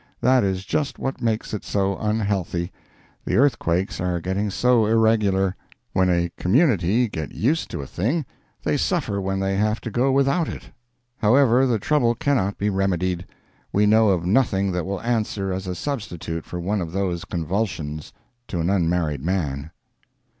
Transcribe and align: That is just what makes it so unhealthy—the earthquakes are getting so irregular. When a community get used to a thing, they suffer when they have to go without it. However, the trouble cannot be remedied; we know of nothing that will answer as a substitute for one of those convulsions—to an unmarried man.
That 0.21 0.43
is 0.43 0.65
just 0.65 0.97
what 0.97 1.21
makes 1.21 1.53
it 1.53 1.63
so 1.63 1.95
unhealthy—the 1.99 3.35
earthquakes 3.35 4.01
are 4.01 4.19
getting 4.19 4.49
so 4.49 4.87
irregular. 4.87 5.55
When 5.93 6.09
a 6.09 6.31
community 6.37 7.07
get 7.07 7.33
used 7.35 7.69
to 7.69 7.83
a 7.83 7.85
thing, 7.85 8.25
they 8.63 8.77
suffer 8.77 9.21
when 9.21 9.39
they 9.39 9.57
have 9.57 9.79
to 9.81 9.91
go 9.91 10.11
without 10.11 10.49
it. 10.49 10.71
However, 11.19 11.67
the 11.67 11.77
trouble 11.77 12.15
cannot 12.15 12.57
be 12.57 12.71
remedied; 12.71 13.27
we 13.71 13.85
know 13.85 14.09
of 14.09 14.25
nothing 14.25 14.71
that 14.71 14.87
will 14.87 15.01
answer 15.01 15.53
as 15.53 15.67
a 15.67 15.75
substitute 15.75 16.45
for 16.45 16.59
one 16.59 16.81
of 16.81 16.93
those 16.93 17.23
convulsions—to 17.23 18.59
an 18.59 18.71
unmarried 18.71 19.21
man. 19.23 19.69